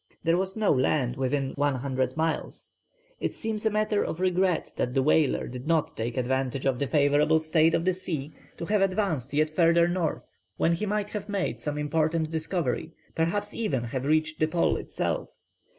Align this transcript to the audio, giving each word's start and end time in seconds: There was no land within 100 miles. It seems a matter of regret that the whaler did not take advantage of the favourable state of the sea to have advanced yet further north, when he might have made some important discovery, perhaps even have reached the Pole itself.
There 0.23 0.35
was 0.35 0.55
no 0.57 0.71
land 0.71 1.15
within 1.15 1.51
100 1.57 2.17
miles. 2.17 2.73
It 3.19 3.35
seems 3.35 3.67
a 3.67 3.69
matter 3.69 4.03
of 4.03 4.19
regret 4.19 4.73
that 4.75 4.95
the 4.95 5.03
whaler 5.03 5.47
did 5.47 5.67
not 5.67 5.95
take 5.95 6.17
advantage 6.17 6.65
of 6.65 6.79
the 6.79 6.87
favourable 6.87 7.37
state 7.37 7.75
of 7.75 7.85
the 7.85 7.93
sea 7.93 8.33
to 8.57 8.65
have 8.65 8.81
advanced 8.81 9.31
yet 9.31 9.51
further 9.51 9.87
north, 9.87 10.25
when 10.57 10.71
he 10.71 10.87
might 10.87 11.11
have 11.11 11.29
made 11.29 11.59
some 11.59 11.77
important 11.77 12.31
discovery, 12.31 12.93
perhaps 13.13 13.53
even 13.53 13.83
have 13.83 14.05
reached 14.05 14.39
the 14.39 14.47
Pole 14.47 14.75
itself. 14.75 15.29